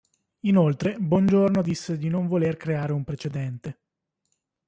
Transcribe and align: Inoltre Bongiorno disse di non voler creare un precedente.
Inoltre 0.47 0.97
Bongiorno 0.97 1.61
disse 1.61 1.95
di 1.95 2.09
non 2.09 2.25
voler 2.25 2.57
creare 2.57 2.91
un 2.91 3.03
precedente. 3.03 3.77